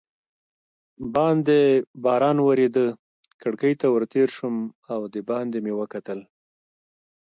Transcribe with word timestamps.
باندې 1.15 1.59
باران 2.03 2.37
ورېده، 2.45 2.87
کړکۍ 3.41 3.73
ته 3.79 3.87
ور 3.93 4.03
تېر 4.13 4.27
شوم 4.37 4.55
او 4.93 5.01
دباندې 5.13 5.59
مې 5.65 5.73
وکتل. 5.79 6.19